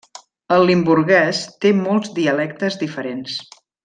El 0.55 0.63
limburguès 0.69 1.41
té 1.65 1.73
molts 1.83 2.09
dialectes 2.17 2.79
diferents. 2.85 3.37